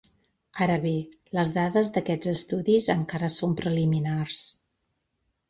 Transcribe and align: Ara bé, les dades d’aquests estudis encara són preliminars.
Ara 0.65 0.77
bé, 0.85 0.93
les 1.39 1.51
dades 1.57 1.91
d’aquests 1.97 2.31
estudis 2.33 2.89
encara 2.95 3.31
són 3.35 3.55
preliminars. 3.61 4.43